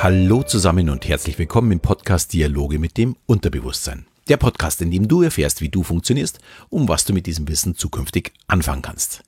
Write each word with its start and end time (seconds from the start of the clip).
Hallo 0.00 0.44
zusammen 0.44 0.90
und 0.90 1.08
herzlich 1.08 1.40
willkommen 1.40 1.72
im 1.72 1.80
Podcast 1.80 2.32
Dialoge 2.32 2.78
mit 2.78 2.96
dem 2.96 3.16
Unterbewusstsein. 3.26 4.06
Der 4.28 4.36
Podcast, 4.36 4.80
in 4.80 4.92
dem 4.92 5.08
du 5.08 5.22
erfährst, 5.22 5.60
wie 5.60 5.70
du 5.70 5.82
funktionierst 5.82 6.38
und 6.68 6.88
was 6.88 7.04
du 7.04 7.12
mit 7.12 7.26
diesem 7.26 7.48
Wissen 7.48 7.74
zukünftig 7.74 8.32
anfangen 8.46 8.82
kannst. 8.82 9.24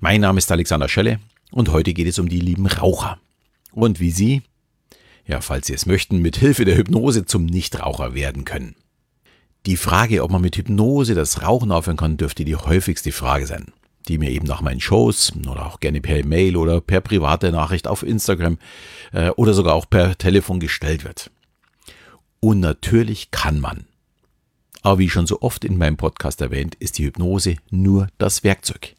Mein 0.00 0.22
Name 0.22 0.38
ist 0.38 0.50
Alexander 0.50 0.88
Schelle 0.88 1.20
und 1.52 1.70
heute 1.70 1.94
geht 1.94 2.08
es 2.08 2.18
um 2.18 2.28
die 2.28 2.40
lieben 2.40 2.66
Raucher. 2.66 3.20
Und 3.70 4.00
wie 4.00 4.10
sie, 4.10 4.42
ja, 5.28 5.40
falls 5.42 5.68
sie 5.68 5.74
es 5.74 5.86
möchten, 5.86 6.20
mit 6.20 6.36
Hilfe 6.36 6.64
der 6.64 6.76
Hypnose 6.76 7.24
zum 7.24 7.46
Nichtraucher 7.46 8.12
werden 8.12 8.44
können. 8.44 8.74
Die 9.64 9.76
Frage, 9.76 10.24
ob 10.24 10.32
man 10.32 10.42
mit 10.42 10.56
Hypnose 10.56 11.14
das 11.14 11.40
Rauchen 11.42 11.70
aufhören 11.70 11.96
kann, 11.96 12.16
dürfte 12.16 12.44
die 12.44 12.56
häufigste 12.56 13.12
Frage 13.12 13.46
sein 13.46 13.72
die 14.08 14.18
mir 14.18 14.30
eben 14.30 14.46
nach 14.46 14.60
meinen 14.60 14.80
Shows 14.80 15.32
oder 15.48 15.66
auch 15.66 15.80
gerne 15.80 16.00
per 16.00 16.24
Mail 16.24 16.56
oder 16.56 16.80
per 16.80 17.00
private 17.00 17.52
Nachricht 17.52 17.86
auf 17.86 18.02
Instagram 18.02 18.58
äh, 19.12 19.30
oder 19.30 19.54
sogar 19.54 19.74
auch 19.74 19.88
per 19.88 20.16
Telefon 20.16 20.60
gestellt 20.60 21.04
wird. 21.04 21.30
Und 22.40 22.60
natürlich 22.60 23.30
kann 23.30 23.60
man. 23.60 23.84
Aber 24.82 24.98
wie 24.98 25.10
schon 25.10 25.26
so 25.26 25.42
oft 25.42 25.64
in 25.64 25.76
meinem 25.76 25.96
Podcast 25.96 26.40
erwähnt, 26.40 26.74
ist 26.76 26.98
die 26.98 27.04
Hypnose 27.04 27.56
nur 27.70 28.08
das 28.18 28.44
Werkzeug. 28.44 28.94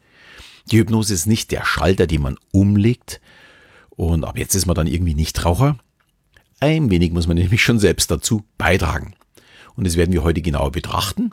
Die 0.70 0.78
Hypnose 0.78 1.12
ist 1.12 1.26
nicht 1.26 1.50
der 1.50 1.64
Schalter, 1.64 2.06
den 2.06 2.22
man 2.22 2.38
umlegt 2.52 3.20
und 3.90 4.24
ab 4.24 4.38
jetzt 4.38 4.54
ist 4.54 4.66
man 4.66 4.76
dann 4.76 4.86
irgendwie 4.86 5.14
nicht 5.14 5.44
Raucher. 5.44 5.76
Ein 6.60 6.90
wenig 6.90 7.12
muss 7.12 7.26
man 7.26 7.36
nämlich 7.36 7.62
schon 7.62 7.80
selbst 7.80 8.10
dazu 8.10 8.44
beitragen. 8.56 9.14
Und 9.76 9.86
das 9.86 9.96
werden 9.96 10.12
wir 10.12 10.22
heute 10.22 10.42
genauer 10.42 10.72
betrachten 10.72 11.32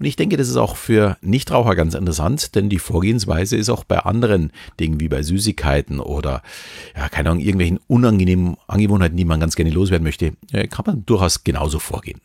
und 0.00 0.06
ich 0.06 0.16
denke, 0.16 0.38
das 0.38 0.48
ist 0.48 0.56
auch 0.56 0.76
für 0.76 1.18
Nichtraucher 1.20 1.74
ganz 1.74 1.92
interessant, 1.92 2.54
denn 2.54 2.70
die 2.70 2.78
Vorgehensweise 2.78 3.58
ist 3.58 3.68
auch 3.68 3.84
bei 3.84 3.98
anderen 3.98 4.50
Dingen 4.80 4.98
wie 4.98 5.10
bei 5.10 5.22
Süßigkeiten 5.22 6.00
oder, 6.00 6.42
ja, 6.96 7.10
keine 7.10 7.28
Ahnung, 7.28 7.42
irgendwelchen 7.42 7.80
unangenehmen 7.86 8.56
Angewohnheiten, 8.66 9.18
die 9.18 9.26
man 9.26 9.40
ganz 9.40 9.56
gerne 9.56 9.70
loswerden 9.70 10.02
möchte, 10.02 10.32
kann 10.70 10.86
man 10.86 11.04
durchaus 11.04 11.44
genauso 11.44 11.78
vorgehen. 11.78 12.18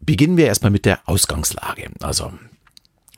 Beginnen 0.00 0.36
wir 0.36 0.44
erstmal 0.44 0.70
mit 0.70 0.84
der 0.84 1.00
Ausgangslage. 1.08 1.90
Also, 2.02 2.34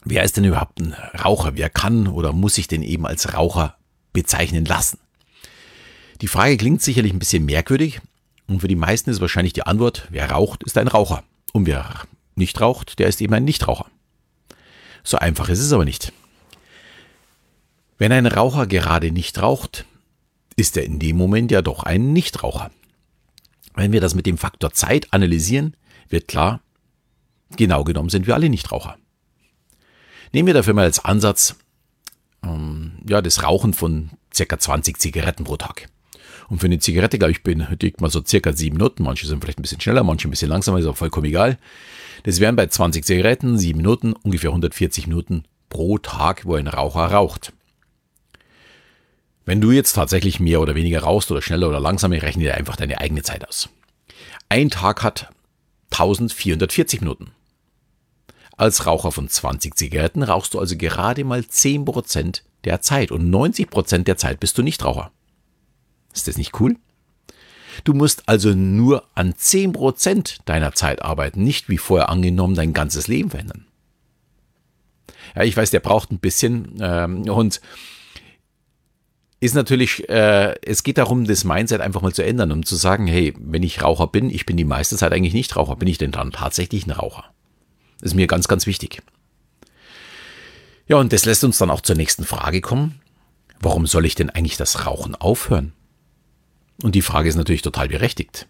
wer 0.04 0.22
ist 0.22 0.36
denn 0.36 0.44
überhaupt 0.44 0.78
ein 0.78 0.94
Raucher? 1.24 1.56
Wer 1.56 1.70
kann 1.70 2.06
oder 2.06 2.32
muss 2.32 2.54
sich 2.54 2.68
denn 2.68 2.84
eben 2.84 3.04
als 3.04 3.34
Raucher 3.34 3.74
bezeichnen 4.12 4.64
lassen? 4.64 5.00
Die 6.20 6.28
Frage 6.28 6.56
klingt 6.56 6.82
sicherlich 6.82 7.12
ein 7.12 7.18
bisschen 7.18 7.46
merkwürdig 7.46 8.00
und 8.46 8.60
für 8.60 8.68
die 8.68 8.76
meisten 8.76 9.10
ist 9.10 9.20
wahrscheinlich 9.20 9.54
die 9.54 9.64
Antwort, 9.66 10.06
wer 10.10 10.30
raucht, 10.30 10.62
ist 10.62 10.78
ein 10.78 10.86
Raucher. 10.86 11.24
Und 11.52 11.66
wer 11.66 12.06
nicht 12.34 12.60
raucht, 12.60 12.98
der 12.98 13.08
ist 13.08 13.20
eben 13.20 13.34
ein 13.34 13.44
Nichtraucher. 13.44 13.86
So 15.02 15.18
einfach 15.18 15.48
ist 15.48 15.60
es 15.60 15.72
aber 15.72 15.84
nicht. 15.84 16.12
Wenn 17.98 18.12
ein 18.12 18.26
Raucher 18.26 18.66
gerade 18.66 19.10
nicht 19.10 19.40
raucht, 19.40 19.84
ist 20.56 20.76
er 20.76 20.84
in 20.84 20.98
dem 20.98 21.16
Moment 21.16 21.50
ja 21.50 21.62
doch 21.62 21.82
ein 21.82 22.12
Nichtraucher. 22.12 22.70
Wenn 23.74 23.92
wir 23.92 24.00
das 24.00 24.14
mit 24.14 24.26
dem 24.26 24.38
Faktor 24.38 24.72
Zeit 24.72 25.12
analysieren, 25.12 25.76
wird 26.08 26.28
klar, 26.28 26.60
genau 27.56 27.84
genommen 27.84 28.10
sind 28.10 28.26
wir 28.26 28.34
alle 28.34 28.48
Nichtraucher. 28.48 28.96
Nehmen 30.32 30.46
wir 30.46 30.54
dafür 30.54 30.74
mal 30.74 30.84
als 30.84 31.04
Ansatz 31.04 31.56
ähm, 32.42 32.98
ja, 33.08 33.20
das 33.20 33.42
Rauchen 33.42 33.74
von 33.74 34.10
ca. 34.34 34.58
20 34.58 34.98
Zigaretten 34.98 35.44
pro 35.44 35.56
Tag. 35.56 35.88
Und 36.50 36.58
für 36.58 36.66
eine 36.66 36.80
Zigarette, 36.80 37.18
glaube 37.18 37.30
ich, 37.30 37.44
benötigt 37.44 38.00
man 38.00 38.10
so 38.10 38.22
circa 38.24 38.52
sieben 38.52 38.76
Minuten. 38.76 39.04
Manche 39.04 39.26
sind 39.26 39.40
vielleicht 39.40 39.60
ein 39.60 39.62
bisschen 39.62 39.80
schneller, 39.80 40.02
manche 40.02 40.26
ein 40.28 40.32
bisschen 40.32 40.48
langsamer, 40.48 40.80
ist 40.80 40.86
auch 40.86 40.96
vollkommen 40.96 41.26
egal. 41.26 41.58
Das 42.24 42.40
wären 42.40 42.56
bei 42.56 42.66
20 42.66 43.04
Zigaretten, 43.04 43.56
7 43.56 43.76
Minuten, 43.76 44.12
ungefähr 44.12 44.50
140 44.50 45.06
Minuten 45.06 45.44
pro 45.70 45.98
Tag, 45.98 46.44
wo 46.44 46.56
ein 46.56 46.66
Raucher 46.66 47.06
raucht. 47.06 47.52
Wenn 49.46 49.60
du 49.60 49.70
jetzt 49.70 49.92
tatsächlich 49.92 50.40
mehr 50.40 50.60
oder 50.60 50.74
weniger 50.74 51.02
rauchst 51.02 51.30
oder 51.30 51.40
schneller 51.40 51.68
oder 51.68 51.80
langsamer, 51.80 52.20
rechne 52.20 52.42
dir 52.42 52.56
einfach 52.56 52.76
deine 52.76 53.00
eigene 53.00 53.22
Zeit 53.22 53.48
aus. 53.48 53.68
Ein 54.48 54.70
Tag 54.70 55.04
hat 55.04 55.30
1440 55.92 57.00
Minuten. 57.00 57.30
Als 58.56 58.86
Raucher 58.86 59.12
von 59.12 59.28
20 59.28 59.76
Zigaretten 59.76 60.24
rauchst 60.24 60.54
du 60.54 60.58
also 60.58 60.76
gerade 60.76 61.24
mal 61.24 61.40
10% 61.40 62.42
der 62.64 62.80
Zeit 62.80 63.12
und 63.12 63.30
90% 63.30 64.02
der 64.02 64.16
Zeit 64.16 64.40
bist 64.40 64.58
du 64.58 64.62
nicht 64.62 64.84
Raucher. 64.84 65.12
Ist 66.12 66.28
das 66.28 66.36
nicht 66.36 66.58
cool? 66.60 66.76
Du 67.84 67.94
musst 67.94 68.28
also 68.28 68.50
nur 68.50 69.04
an 69.14 69.32
10% 69.32 70.40
deiner 70.44 70.72
Zeit 70.72 71.02
arbeiten, 71.02 71.42
nicht 71.42 71.68
wie 71.68 71.78
vorher 71.78 72.08
angenommen 72.08 72.54
dein 72.54 72.72
ganzes 72.72 73.08
Leben 73.08 73.30
verändern. 73.30 73.66
Ja, 75.34 75.44
ich 75.44 75.56
weiß, 75.56 75.70
der 75.70 75.80
braucht 75.80 76.10
ein 76.10 76.18
bisschen 76.18 76.78
ähm, 76.80 77.28
und 77.28 77.60
ist 79.38 79.54
natürlich, 79.54 80.08
äh, 80.10 80.54
es 80.62 80.82
geht 80.82 80.98
darum, 80.98 81.24
das 81.24 81.44
Mindset 81.44 81.80
einfach 81.80 82.02
mal 82.02 82.12
zu 82.12 82.22
ändern, 82.22 82.52
um 82.52 82.66
zu 82.66 82.76
sagen, 82.76 83.06
hey, 83.06 83.34
wenn 83.38 83.62
ich 83.62 83.82
Raucher 83.82 84.06
bin, 84.06 84.28
ich 84.28 84.44
bin 84.44 84.58
die 84.58 84.64
meiste 84.64 84.96
Zeit 84.96 85.12
eigentlich 85.12 85.32
nicht 85.32 85.56
Raucher, 85.56 85.76
bin 85.76 85.88
ich 85.88 85.96
denn 85.96 86.12
dann 86.12 86.30
tatsächlich 86.30 86.86
ein 86.86 86.90
Raucher? 86.90 87.24
Das 88.00 88.12
ist 88.12 88.16
mir 88.16 88.26
ganz, 88.26 88.48
ganz 88.48 88.66
wichtig. 88.66 89.02
Ja, 90.86 90.96
und 90.96 91.12
das 91.12 91.24
lässt 91.24 91.44
uns 91.44 91.56
dann 91.56 91.70
auch 91.70 91.80
zur 91.80 91.96
nächsten 91.96 92.24
Frage 92.24 92.60
kommen. 92.60 93.00
Warum 93.60 93.86
soll 93.86 94.04
ich 94.04 94.14
denn 94.14 94.30
eigentlich 94.30 94.56
das 94.56 94.86
Rauchen 94.86 95.14
aufhören? 95.14 95.72
Und 96.82 96.94
die 96.94 97.02
Frage 97.02 97.28
ist 97.28 97.36
natürlich 97.36 97.62
total 97.62 97.88
berechtigt. 97.88 98.46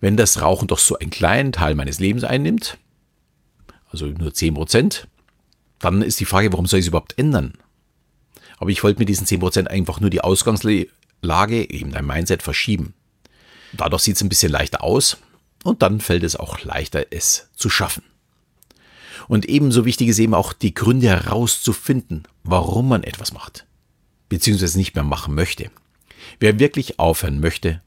Wenn 0.00 0.16
das 0.16 0.42
Rauchen 0.42 0.68
doch 0.68 0.78
so 0.78 0.98
einen 0.98 1.10
kleinen 1.10 1.52
Teil 1.52 1.74
meines 1.74 1.98
Lebens 1.98 2.24
einnimmt, 2.24 2.78
also 3.90 4.06
nur 4.06 4.34
10 4.34 4.54
Prozent, 4.54 5.08
dann 5.78 6.02
ist 6.02 6.20
die 6.20 6.24
Frage, 6.24 6.52
warum 6.52 6.66
soll 6.66 6.80
ich 6.80 6.84
es 6.84 6.88
überhaupt 6.88 7.18
ändern? 7.18 7.54
Aber 8.58 8.70
ich 8.70 8.82
wollte 8.82 8.98
mit 8.98 9.08
diesen 9.08 9.26
10 9.26 9.40
Prozent 9.40 9.70
einfach 9.70 10.00
nur 10.00 10.10
die 10.10 10.20
Ausgangslage, 10.20 11.70
eben 11.70 11.92
dein 11.92 12.06
Mindset 12.06 12.42
verschieben. 12.42 12.94
Dadurch 13.72 14.02
sieht 14.02 14.16
es 14.16 14.22
ein 14.22 14.28
bisschen 14.28 14.52
leichter 14.52 14.82
aus 14.82 15.16
und 15.64 15.82
dann 15.82 16.00
fällt 16.00 16.22
es 16.22 16.36
auch 16.36 16.62
leichter, 16.62 17.06
es 17.10 17.48
zu 17.56 17.70
schaffen. 17.70 18.04
Und 19.26 19.46
ebenso 19.46 19.84
wichtig 19.84 20.08
ist 20.08 20.18
eben 20.18 20.34
auch 20.34 20.52
die 20.52 20.74
Gründe 20.74 21.08
herauszufinden, 21.08 22.24
warum 22.42 22.88
man 22.88 23.02
etwas 23.02 23.32
macht, 23.32 23.66
beziehungsweise 24.28 24.76
nicht 24.76 24.94
mehr 24.94 25.04
machen 25.04 25.34
möchte. 25.34 25.70
Wer 26.40 26.58
wirklich 26.58 26.98
aufhören 26.98 27.40
möchte, 27.40 27.80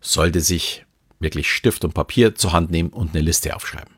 sollte 0.00 0.40
sich 0.40 0.84
wirklich 1.20 1.50
Stift 1.50 1.84
und 1.84 1.94
Papier 1.94 2.34
zur 2.34 2.52
Hand 2.52 2.70
nehmen 2.70 2.90
und 2.90 3.14
eine 3.14 3.24
Liste 3.24 3.54
aufschreiben. 3.54 3.94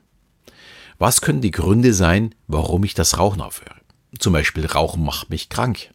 Was 0.99 1.21
können 1.21 1.41
die 1.41 1.51
Gründe 1.51 1.93
sein, 1.93 2.35
warum 2.47 2.85
ich 2.85 2.95
das 2.95 3.19
Rauchen 3.19 3.41
aufhöre? 3.41 3.77
Zum 4.19 4.33
Beispiel 4.33 4.65
Rauchen 4.65 5.05
macht 5.05 5.31
mich 5.31 5.49
krank. 5.49 5.91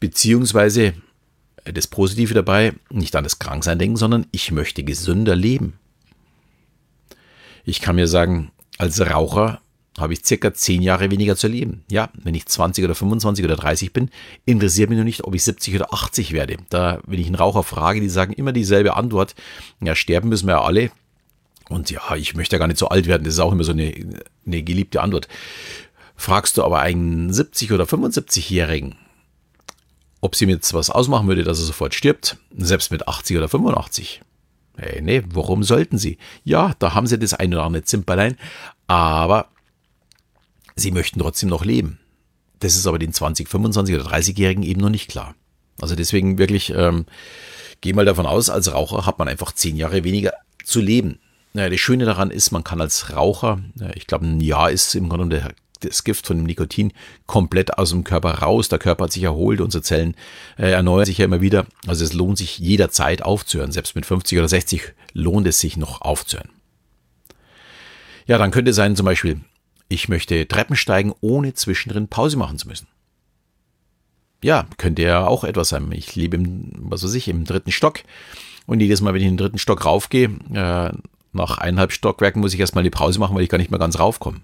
Beziehungsweise 0.00 0.94
äh, 1.64 1.72
das 1.72 1.86
Positive 1.86 2.34
dabei, 2.34 2.72
nicht 2.90 3.14
an 3.14 3.24
das 3.24 3.38
Kranksein 3.38 3.78
denken, 3.78 3.96
sondern 3.96 4.26
ich 4.32 4.50
möchte 4.50 4.82
gesünder 4.82 5.36
leben. 5.36 5.78
Ich 7.64 7.80
kann 7.80 7.96
mir 7.96 8.08
sagen, 8.08 8.50
als 8.78 9.00
Raucher 9.00 9.60
habe 9.98 10.12
ich 10.12 10.24
circa 10.24 10.52
zehn 10.52 10.82
Jahre 10.82 11.10
weniger 11.10 11.36
zu 11.36 11.48
leben. 11.48 11.84
Ja, 11.90 12.10
wenn 12.14 12.34
ich 12.34 12.46
20 12.46 12.84
oder 12.84 12.94
25 12.94 13.44
oder 13.44 13.56
30 13.56 13.92
bin, 13.92 14.10
interessiert 14.44 14.90
mich 14.90 14.96
nur 14.96 15.04
nicht, 15.04 15.24
ob 15.24 15.34
ich 15.34 15.42
70 15.44 15.74
oder 15.74 15.92
80 15.92 16.32
werde. 16.32 16.58
Da, 16.68 17.00
wenn 17.06 17.20
ich 17.20 17.26
einen 17.26 17.34
Raucher 17.34 17.62
frage, 17.62 18.00
die 18.00 18.08
sagen 18.08 18.32
immer 18.34 18.52
dieselbe 18.52 18.96
Antwort. 18.96 19.34
Ja, 19.80 19.94
sterben 19.94 20.28
müssen 20.28 20.46
wir 20.46 20.54
ja 20.54 20.62
alle. 20.62 20.90
Und 21.68 21.90
ja, 21.90 22.14
ich 22.14 22.34
möchte 22.34 22.56
ja 22.56 22.58
gar 22.58 22.68
nicht 22.68 22.78
so 22.78 22.88
alt 22.88 23.06
werden. 23.06 23.24
Das 23.24 23.34
ist 23.34 23.40
auch 23.40 23.52
immer 23.52 23.64
so 23.64 23.72
eine, 23.72 23.92
eine 24.46 24.62
geliebte 24.62 25.00
Antwort. 25.00 25.28
Fragst 26.14 26.56
du 26.56 26.64
aber 26.64 26.80
einen 26.80 27.30
70- 27.32 27.72
oder 27.72 27.84
75-Jährigen, 27.84 28.96
ob 30.20 30.34
sie 30.34 30.46
mir 30.46 30.54
jetzt 30.54 30.72
was 30.74 30.90
ausmachen 30.90 31.28
würde, 31.28 31.44
dass 31.44 31.58
er 31.58 31.66
sofort 31.66 31.94
stirbt, 31.94 32.38
selbst 32.56 32.90
mit 32.90 33.06
80 33.06 33.36
oder 33.36 33.48
85. 33.48 34.22
Hey, 34.76 35.00
nee, 35.00 35.22
warum 35.28 35.62
sollten 35.62 35.98
sie? 35.98 36.18
Ja, 36.44 36.72
da 36.78 36.94
haben 36.94 37.06
sie 37.06 37.18
das 37.18 37.34
ein 37.34 37.52
oder 37.54 37.64
andere 37.64 37.84
Zimperlein, 37.84 38.36
aber 38.86 39.48
sie 40.76 40.90
möchten 40.90 41.20
trotzdem 41.20 41.48
noch 41.48 41.64
leben. 41.64 41.98
Das 42.60 42.76
ist 42.76 42.86
aber 42.86 42.98
den 42.98 43.12
20, 43.12 43.48
25 43.48 43.94
oder 43.94 44.06
30-Jährigen 44.06 44.62
eben 44.62 44.80
noch 44.80 44.90
nicht 44.90 45.08
klar. 45.08 45.34
Also 45.80 45.94
deswegen 45.94 46.38
wirklich, 46.38 46.70
ähm, 46.70 47.06
geh 47.80 47.92
mal 47.92 48.04
davon 48.04 48.26
aus, 48.26 48.48
als 48.48 48.72
Raucher 48.72 49.04
hat 49.04 49.18
man 49.18 49.28
einfach 49.28 49.52
zehn 49.52 49.76
Jahre 49.76 50.04
weniger 50.04 50.32
zu 50.64 50.80
leben. 50.80 51.18
Naja, 51.52 51.70
das 51.70 51.80
Schöne 51.80 52.04
daran 52.04 52.30
ist, 52.30 52.50
man 52.50 52.64
kann 52.64 52.80
als 52.80 53.14
Raucher, 53.14 53.60
ich 53.94 54.06
glaube, 54.06 54.26
ein 54.26 54.40
Jahr 54.40 54.70
ist 54.70 54.94
im 54.94 55.08
Grunde 55.08 55.40
der, 55.40 55.54
das 55.80 56.04
Gift 56.04 56.26
von 56.26 56.38
dem 56.38 56.46
Nikotin 56.46 56.92
komplett 57.26 57.78
aus 57.78 57.90
dem 57.90 58.04
Körper 58.04 58.38
raus. 58.38 58.68
Der 58.68 58.78
Körper 58.78 59.04
hat 59.04 59.12
sich 59.12 59.22
erholt, 59.22 59.60
unsere 59.60 59.82
Zellen 59.82 60.14
äh, 60.58 60.70
erneuern 60.70 61.04
sich 61.04 61.18
ja 61.18 61.26
immer 61.26 61.40
wieder. 61.40 61.66
Also 61.86 62.04
es 62.04 62.12
lohnt 62.12 62.38
sich 62.38 62.58
jederzeit 62.58 63.22
aufzuhören. 63.22 63.72
Selbst 63.72 63.94
mit 63.94 64.06
50 64.06 64.38
oder 64.38 64.48
60 64.48 64.94
lohnt 65.12 65.46
es 65.46 65.60
sich 65.60 65.76
noch 65.76 66.00
aufzuhören. 66.00 66.50
Ja, 68.26 68.38
dann 68.38 68.50
könnte 68.50 68.72
sein 68.72 68.96
zum 68.96 69.06
Beispiel 69.06 69.40
ich 69.88 70.08
möchte 70.08 70.46
Treppen 70.48 70.76
steigen, 70.76 71.14
ohne 71.20 71.54
zwischendrin 71.54 72.08
Pause 72.08 72.36
machen 72.36 72.58
zu 72.58 72.68
müssen. 72.68 72.88
Ja, 74.42 74.66
könnte 74.76 75.02
ja 75.02 75.26
auch 75.26 75.44
etwas 75.44 75.70
sein. 75.70 75.90
Ich 75.92 76.14
lebe 76.14 76.36
im, 76.36 76.72
was 76.76 77.02
weiß 77.02 77.14
ich, 77.14 77.28
im 77.28 77.44
dritten 77.44 77.72
Stock. 77.72 78.00
Und 78.66 78.80
jedes 78.80 79.00
Mal, 79.00 79.14
wenn 79.14 79.20
ich 79.20 79.26
in 79.26 79.34
den 79.34 79.44
dritten 79.44 79.58
Stock 79.58 79.84
raufgehe, 79.84 80.30
äh, 80.52 80.90
nach 81.32 81.58
eineinhalb 81.58 81.92
Stockwerken 81.92 82.40
muss 82.40 82.54
ich 82.54 82.60
erstmal 82.60 82.84
die 82.84 82.90
Pause 82.90 83.18
machen, 83.18 83.34
weil 83.34 83.42
ich 83.42 83.48
gar 83.48 83.58
nicht 83.58 83.70
mehr 83.70 83.80
ganz 83.80 83.98
raufkomme. 83.98 84.40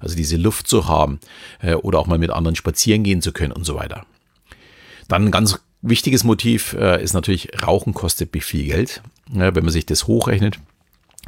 Also 0.00 0.16
diese 0.16 0.36
Luft 0.36 0.68
zu 0.68 0.86
haben 0.88 1.20
äh, 1.60 1.74
oder 1.74 1.98
auch 1.98 2.06
mal 2.06 2.18
mit 2.18 2.30
anderen 2.30 2.56
spazieren 2.56 3.02
gehen 3.02 3.22
zu 3.22 3.32
können 3.32 3.52
und 3.52 3.64
so 3.64 3.74
weiter. 3.74 4.06
Dann 5.08 5.26
ein 5.26 5.30
ganz 5.30 5.60
Wichtiges 5.86 6.24
Motiv 6.24 6.72
äh, 6.72 7.02
ist 7.02 7.12
natürlich, 7.12 7.62
Rauchen 7.62 7.92
kostet 7.92 8.34
viel 8.42 8.64
Geld. 8.64 9.02
Ja, 9.30 9.54
wenn 9.54 9.64
man 9.64 9.72
sich 9.72 9.84
das 9.84 10.06
hochrechnet, 10.06 10.58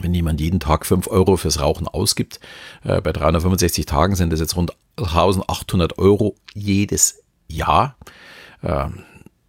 wenn 0.01 0.15
jemand 0.15 0.41
jeden 0.41 0.61
Tag 0.61 0.87
5 0.87 1.09
Euro 1.09 1.37
fürs 1.37 1.61
Rauchen 1.61 1.89
ausgibt, 1.89 2.41
äh, 2.85 3.01
bei 3.01 3.13
365 3.13 3.87
Tagen 3.87 4.17
sind 4.17 4.31
das 4.31 4.41
jetzt 4.41 4.57
rund 4.57 4.73
1800 4.97 5.99
Euro 5.99 6.35
jedes 6.55 7.23
Jahr. 7.49 7.97
Äh, 8.63 8.89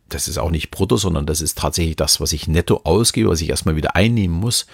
das 0.09 0.27
ist 0.27 0.37
auch 0.37 0.51
nicht 0.51 0.71
brutto, 0.71 0.97
sondern 0.97 1.25
das 1.25 1.41
ist 1.41 1.57
tatsächlich 1.57 1.97
das, 1.97 2.21
was 2.21 2.31
ich 2.31 2.47
netto 2.47 2.81
ausgebe, 2.83 3.29
was 3.29 3.41
ich 3.41 3.49
erstmal 3.49 3.75
wieder 3.75 3.95
einnehmen 3.95 4.37
muss. 4.37 4.65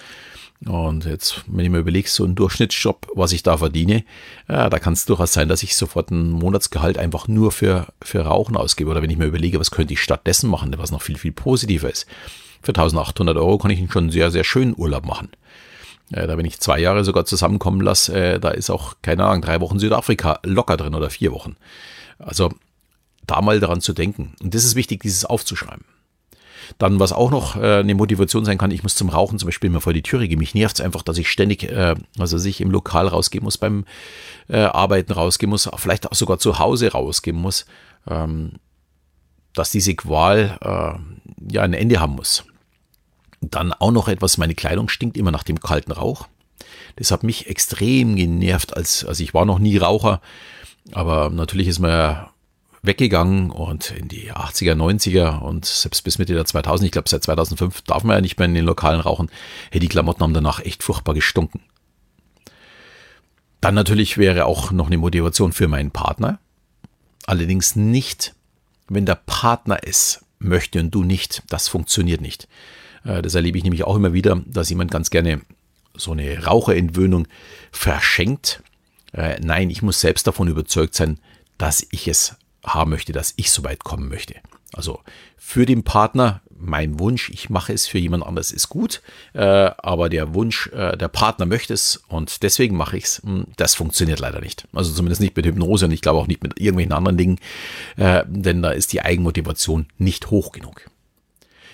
Und 0.64 1.04
jetzt, 1.04 1.42
wenn 1.46 1.64
ich 1.64 1.70
mir 1.70 1.78
überlege, 1.78 2.08
so 2.08 2.24
ein 2.24 2.36
Durchschnittsjob, 2.36 3.08
was 3.14 3.32
ich 3.32 3.42
da 3.42 3.58
verdiene, 3.58 4.04
ja, 4.48 4.70
da 4.70 4.78
kann 4.78 4.94
es 4.94 5.04
durchaus 5.04 5.32
sein, 5.32 5.48
dass 5.48 5.62
ich 5.62 5.76
sofort 5.76 6.10
ein 6.10 6.30
Monatsgehalt 6.30 6.96
einfach 6.96 7.28
nur 7.28 7.52
für, 7.52 7.88
für 8.00 8.20
Rauchen 8.20 8.56
ausgebe. 8.56 8.90
Oder 8.90 9.02
wenn 9.02 9.10
ich 9.10 9.18
mir 9.18 9.26
überlege, 9.26 9.60
was 9.60 9.70
könnte 9.70 9.92
ich 9.92 10.00
stattdessen 10.00 10.48
machen, 10.48 10.74
was 10.78 10.92
noch 10.92 11.02
viel, 11.02 11.18
viel 11.18 11.32
positiver 11.32 11.90
ist. 11.90 12.06
Für 12.62 12.70
1800 12.70 13.36
Euro 13.36 13.58
kann 13.58 13.70
ich 13.72 13.92
schon 13.92 14.10
sehr, 14.10 14.30
sehr 14.30 14.44
schönen 14.44 14.74
Urlaub 14.76 15.04
machen. 15.04 15.28
Äh, 16.12 16.26
da 16.26 16.36
wenn 16.36 16.44
ich 16.44 16.60
zwei 16.60 16.78
Jahre 16.78 17.04
sogar 17.04 17.24
zusammenkommen 17.24 17.80
lasse, 17.80 18.14
äh, 18.14 18.40
da 18.40 18.50
ist 18.50 18.70
auch, 18.70 18.96
keine 19.02 19.24
Ahnung, 19.24 19.42
drei 19.42 19.60
Wochen 19.60 19.78
Südafrika 19.78 20.40
locker 20.44 20.76
drin 20.76 20.94
oder 20.94 21.10
vier 21.10 21.32
Wochen. 21.32 21.56
Also 22.18 22.52
da 23.26 23.40
mal 23.40 23.60
daran 23.60 23.80
zu 23.80 23.92
denken. 23.92 24.34
Und 24.42 24.54
das 24.54 24.64
ist 24.64 24.74
wichtig, 24.74 25.02
dieses 25.02 25.24
aufzuschreiben. 25.24 25.84
Dann, 26.78 26.98
was 26.98 27.12
auch 27.12 27.30
noch 27.30 27.56
äh, 27.56 27.80
eine 27.80 27.94
Motivation 27.94 28.44
sein 28.44 28.58
kann, 28.58 28.70
ich 28.70 28.82
muss 28.82 28.94
zum 28.94 29.10
Rauchen 29.10 29.38
zum 29.38 29.48
Beispiel 29.48 29.70
mal 29.70 29.80
vor 29.80 29.92
die 29.92 30.02
Türe 30.02 30.28
gehen. 30.28 30.38
Mich 30.38 30.54
nervt 30.54 30.78
es 30.78 30.84
einfach, 30.84 31.02
dass 31.02 31.18
ich 31.18 31.30
ständig, 31.30 31.64
äh, 31.64 31.94
also 32.18 32.38
sich 32.38 32.60
im 32.60 32.70
Lokal 32.70 33.06
rausgehen 33.08 33.44
muss, 33.44 33.58
beim 33.58 33.84
äh, 34.48 34.58
Arbeiten 34.58 35.12
rausgehen 35.12 35.50
muss, 35.50 35.68
vielleicht 35.76 36.10
auch 36.10 36.14
sogar 36.14 36.38
zu 36.38 36.58
Hause 36.58 36.92
rausgehen 36.92 37.36
muss, 37.36 37.66
ähm, 38.08 38.52
dass 39.52 39.70
diese 39.70 39.94
Qual 39.94 40.58
äh, 40.60 41.52
ja 41.52 41.62
ein 41.62 41.74
Ende 41.74 42.00
haben 42.00 42.14
muss. 42.14 42.44
Dann 43.50 43.72
auch 43.72 43.90
noch 43.90 44.08
etwas, 44.08 44.38
meine 44.38 44.54
Kleidung 44.54 44.88
stinkt 44.88 45.16
immer 45.16 45.30
nach 45.30 45.42
dem 45.42 45.60
kalten 45.60 45.92
Rauch. 45.92 46.28
Das 46.96 47.10
hat 47.10 47.22
mich 47.22 47.48
extrem 47.48 48.16
genervt, 48.16 48.76
als, 48.76 49.04
also 49.04 49.22
ich 49.22 49.34
war 49.34 49.44
noch 49.44 49.58
nie 49.58 49.76
Raucher, 49.76 50.20
aber 50.92 51.30
natürlich 51.30 51.68
ist 51.68 51.80
man 51.80 51.90
ja 51.90 52.30
weggegangen 52.82 53.50
und 53.50 53.90
in 53.92 54.08
die 54.08 54.32
80er, 54.32 54.74
90er 54.74 55.40
und 55.40 55.64
selbst 55.64 56.04
bis 56.04 56.18
Mitte 56.18 56.34
der 56.34 56.44
2000, 56.44 56.86
ich 56.86 56.92
glaube 56.92 57.08
seit 57.08 57.24
2005 57.24 57.82
darf 57.82 58.04
man 58.04 58.16
ja 58.16 58.20
nicht 58.20 58.38
mehr 58.38 58.46
in 58.46 58.54
den 58.54 58.64
Lokalen 58.64 59.00
rauchen. 59.00 59.30
Hey, 59.70 59.80
die 59.80 59.88
Klamotten 59.88 60.22
haben 60.22 60.34
danach 60.34 60.60
echt 60.60 60.82
furchtbar 60.82 61.14
gestunken. 61.14 61.60
Dann 63.60 63.74
natürlich 63.74 64.18
wäre 64.18 64.44
auch 64.44 64.70
noch 64.70 64.88
eine 64.88 64.98
Motivation 64.98 65.52
für 65.52 65.68
meinen 65.68 65.90
Partner. 65.90 66.38
Allerdings 67.26 67.76
nicht, 67.76 68.34
wenn 68.88 69.06
der 69.06 69.14
Partner 69.14 69.78
es 69.82 70.22
möchte 70.38 70.80
und 70.80 70.90
du 70.90 71.02
nicht. 71.02 71.42
Das 71.48 71.68
funktioniert 71.68 72.20
nicht. 72.20 72.46
Äh, 73.04 73.22
das 73.22 73.34
erlebe 73.34 73.58
ich 73.58 73.64
nämlich 73.64 73.84
auch 73.84 73.96
immer 73.96 74.12
wieder, 74.12 74.42
dass 74.46 74.70
jemand 74.70 74.90
ganz 74.90 75.10
gerne 75.10 75.40
so 75.96 76.12
eine 76.12 76.44
Raucherentwöhnung 76.44 77.28
verschenkt. 77.70 78.62
Äh, 79.12 79.38
nein, 79.40 79.70
ich 79.70 79.82
muss 79.82 80.00
selbst 80.00 80.26
davon 80.26 80.48
überzeugt 80.48 80.94
sein, 80.94 81.20
dass 81.58 81.86
ich 81.90 82.08
es 82.08 82.36
haben 82.64 82.90
möchte, 82.90 83.12
dass 83.12 83.34
ich 83.36 83.50
so 83.50 83.62
weit 83.62 83.84
kommen 83.84 84.08
möchte. 84.08 84.34
Also 84.72 85.00
für 85.36 85.66
den 85.66 85.84
Partner, 85.84 86.40
mein 86.56 86.98
Wunsch, 86.98 87.30
ich 87.30 87.48
mache 87.48 87.72
es 87.72 87.86
für 87.86 87.98
jemand 87.98 88.26
anders, 88.26 88.50
ist 88.50 88.70
gut, 88.70 89.02
äh, 89.34 89.40
aber 89.42 90.08
der 90.08 90.34
Wunsch, 90.34 90.70
der 90.72 91.08
Partner 91.08 91.46
möchte 91.46 91.74
es 91.74 92.02
und 92.08 92.42
deswegen 92.42 92.76
mache 92.76 92.96
ich 92.96 93.04
es, 93.04 93.22
hm, 93.22 93.46
das 93.56 93.74
funktioniert 93.74 94.18
leider 94.18 94.40
nicht. 94.40 94.66
Also 94.72 94.92
zumindest 94.92 95.20
nicht 95.20 95.36
mit 95.36 95.46
Hypnose 95.46 95.84
und 95.84 95.92
ich 95.92 96.00
glaube 96.00 96.18
auch 96.18 96.26
nicht 96.26 96.42
mit 96.42 96.58
irgendwelchen 96.58 96.94
anderen 96.94 97.18
Dingen, 97.18 97.38
denn 97.96 98.62
da 98.62 98.70
ist 98.70 98.92
die 98.92 99.02
Eigenmotivation 99.02 99.86
nicht 99.98 100.30
hoch 100.30 100.50
genug. 100.50 100.90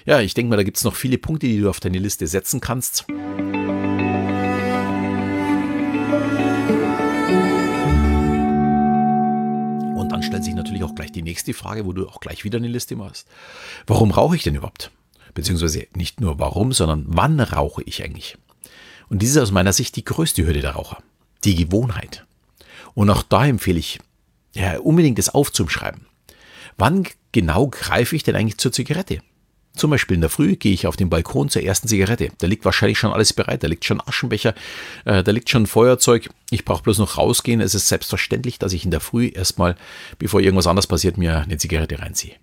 Ja, 0.07 0.21
ich 0.21 0.35
denke 0.35 0.51
mal, 0.51 0.57
da 0.57 0.63
gibt 0.63 0.77
es 0.77 0.85
noch 0.85 0.95
viele 0.95 1.19
Punkte, 1.19 1.47
die 1.47 1.61
du 1.61 1.69
auf 1.69 1.81
deine 1.81 1.99
Liste 1.99 2.27
setzen 2.27 2.61
kannst. 2.61 3.07
stellt 10.31 10.45
sich 10.45 10.55
natürlich 10.55 10.85
auch 10.85 10.95
gleich 10.95 11.11
die 11.11 11.23
nächste 11.23 11.53
Frage, 11.53 11.85
wo 11.87 11.93
du 11.93 12.09
auch 12.09 12.21
gleich 12.21 12.45
wieder 12.45 12.59
eine 12.59 12.69
Liste 12.69 12.95
machst. 12.95 13.27
Warum 13.87 14.13
rauche 14.13 14.37
ich 14.37 14.45
denn 14.45 14.55
überhaupt? 14.55 14.93
Beziehungsweise 15.35 15.89
nicht 15.95 16.21
nur 16.21 16.39
warum, 16.39 16.73
sondern 16.73 17.05
wann 17.09 17.41
rauche 17.41 17.83
ich 17.83 18.05
eigentlich? 18.05 18.39
Und 19.09 19.23
dies 19.23 19.31
ist 19.31 19.39
aus 19.39 19.51
meiner 19.51 19.73
Sicht 19.73 19.97
die 19.97 20.05
größte 20.05 20.47
Hürde 20.47 20.61
der 20.61 20.73
Raucher. 20.73 21.03
Die 21.45 21.57
Gewohnheit. 21.57 22.25
Und 22.95 23.11
auch 23.11 23.25
da 23.25 23.45
empfehle 23.45 23.81
ich, 23.81 23.99
ja, 24.55 24.79
unbedingt 24.79 25.19
das 25.19 25.31
aufzuschreiben. 25.31 26.07
Wann 26.79 27.09
genau 27.33 27.67
greife 27.67 28.15
ich 28.15 28.23
denn 28.23 28.37
eigentlich 28.37 28.59
zur 28.59 28.73
Zigarette? 28.73 29.21
Zum 29.81 29.89
Beispiel 29.89 30.17
in 30.17 30.21
der 30.21 30.29
Früh 30.29 30.57
gehe 30.57 30.75
ich 30.75 30.87
auf 30.87 30.97
den 30.97 31.09
Balkon 31.09 31.49
zur 31.49 31.63
ersten 31.63 31.89
Zigarette. 31.89 32.29
Da 32.37 32.47
liegt 32.47 32.67
wahrscheinlich 32.67 32.99
schon 32.99 33.15
alles 33.15 33.33
bereit. 33.33 33.63
Da 33.63 33.67
liegt 33.67 33.87
schon 33.87 33.99
Aschenbecher, 33.99 34.53
äh, 35.07 35.23
da 35.23 35.33
liegt 35.33 35.49
schon 35.49 35.67
Feuerzeug. 35.67 36.29
Ich 36.51 36.67
brauche 36.67 36.83
bloß 36.83 36.99
noch 36.99 37.17
rausgehen. 37.17 37.63
Es 37.63 37.75
ist 37.75 37.89
selbstverständlich, 37.89 38.59
dass 38.59 38.75
ich 38.75 38.85
in 38.85 38.91
der 38.91 39.01
Früh 39.01 39.29
erstmal, 39.29 39.77
bevor 40.19 40.43
irgendwas 40.43 40.67
anderes 40.67 40.87
passiert, 40.87 41.17
mir 41.17 41.39
eine 41.39 41.57
Zigarette 41.57 41.99
reinziehe. 41.99 42.35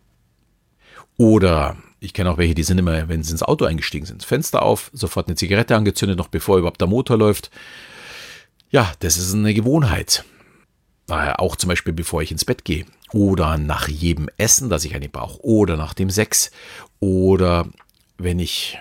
Oder 1.18 1.78
ich 2.00 2.16
kenne 2.16 2.32
auch 2.32 2.40
welche, 2.40 2.56
die 2.56 2.64
sind 2.64 2.80
immer, 2.80 3.08
wenn 3.08 3.22
sie 3.22 3.34
ins 3.34 3.44
Auto 3.44 3.66
eingestiegen 3.66 4.08
sind, 4.08 4.24
Fenster 4.24 4.64
auf, 4.64 4.90
sofort 4.92 5.28
eine 5.28 5.36
Zigarette 5.36 5.76
angezündet, 5.76 6.18
noch 6.18 6.30
bevor 6.30 6.58
überhaupt 6.58 6.82
der 6.82 6.88
Motor 6.88 7.20
läuft. 7.20 7.52
Ja, 8.72 8.92
das 9.02 9.18
ist 9.18 9.36
eine 9.36 9.54
Gewohnheit. 9.54 10.26
Daher 11.06 11.40
auch 11.40 11.56
zum 11.56 11.70
Beispiel, 11.70 11.94
bevor 11.94 12.24
ich 12.24 12.32
ins 12.32 12.46
Bett 12.46 12.66
gehe. 12.66 12.86
Oder 13.14 13.58
nach 13.58 13.88
jedem 13.88 14.30
Essen, 14.38 14.70
das 14.70 14.84
ich 14.84 14.94
eine 14.94 15.08
brauche. 15.08 15.42
Oder 15.42 15.78
nach 15.78 15.94
dem 15.94 16.10
Sex. 16.10 16.52
Oder 17.00 17.68
wenn 18.18 18.40
ich, 18.40 18.78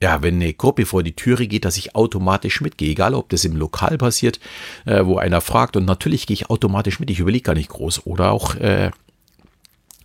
ja, 0.00 0.22
wenn 0.22 0.36
eine 0.36 0.54
Gruppe 0.54 0.86
vor 0.86 1.02
die 1.02 1.16
Türe 1.16 1.46
geht, 1.46 1.64
dass 1.64 1.76
ich 1.76 1.94
automatisch 1.94 2.60
mitgehe. 2.60 2.90
Egal, 2.90 3.14
ob 3.14 3.28
das 3.28 3.44
im 3.44 3.56
Lokal 3.56 3.98
passiert, 3.98 4.40
äh, 4.84 5.04
wo 5.04 5.18
einer 5.18 5.40
fragt. 5.40 5.76
Und 5.76 5.84
natürlich 5.84 6.26
gehe 6.26 6.34
ich 6.34 6.50
automatisch 6.50 7.00
mit. 7.00 7.10
Ich 7.10 7.20
überlege 7.20 7.42
gar 7.42 7.54
nicht 7.54 7.70
groß. 7.70 8.06
Oder 8.06 8.30
auch 8.32 8.54
äh, 8.56 8.90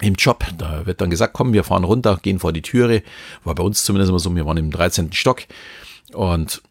im 0.02 0.16
Job. 0.16 0.46
Da 0.58 0.86
wird 0.86 1.02
dann 1.02 1.10
gesagt, 1.10 1.34
komm, 1.34 1.54
wir 1.54 1.64
fahren 1.64 1.84
runter, 1.84 2.20
gehen 2.22 2.40
vor 2.40 2.54
die 2.54 2.62
Türe. 2.62 3.04
War 3.44 3.56
bei 3.56 3.64
uns 3.64 3.84
zumindest 3.84 4.10
immer 4.10 4.20
so, 4.20 4.34
wir 4.36 4.46
waren 4.46 4.58
im 4.58 4.72
13. 4.72 5.14
Stock. 5.14 5.42
Und 6.14 6.62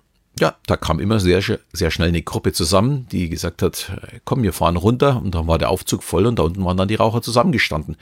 ja, 0.41 0.55
da 0.67 0.77
kam 0.77 1.01
immer 1.01 1.19
sehr, 1.21 1.43
sehr 1.73 1.91
schnell 1.91 2.09
eine 2.09 2.23
Gruppe 2.23 2.53
zusammen, 2.53 3.07
die 3.11 3.29
gesagt 3.29 3.61
hat, 3.63 3.93
komm, 4.25 4.43
wir 4.43 4.53
fahren 4.53 4.77
runter. 4.77 5.21
Und 5.23 5.35
dann 5.35 5.47
war 5.47 5.59
der 5.59 5.71
Aufzug 5.71 6.03
voll 6.03 6.27
und 6.27 6.39
da 6.39 6.45
unten 6.45 6.65
waren 6.65 6.77
dann 6.77 6.89
die 6.89 6.95
Raucher 6.95 7.23
zusammengestanden 7.23 7.97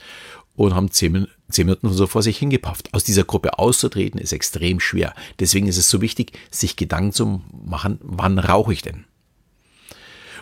und 0.57 0.75
haben 0.75 0.91
zehn, 0.91 1.27
zehn 1.49 1.67
Minuten 1.67 1.93
so 1.93 2.07
vor 2.07 2.23
sich 2.23 2.37
hingepafft. 2.37 2.93
Aus 2.93 3.05
dieser 3.05 3.23
Gruppe 3.23 3.57
auszutreten 3.57 4.19
ist 4.19 4.33
extrem 4.33 4.81
schwer. 4.81 5.13
Deswegen 5.39 5.67
ist 5.67 5.77
es 5.77 5.89
so 5.89 6.01
wichtig, 6.01 6.37
sich 6.51 6.75
Gedanken 6.75 7.13
zu 7.13 7.41
machen, 7.65 7.99
wann 8.01 8.39
rauche 8.39 8.73
ich 8.73 8.81
denn? 8.81 9.05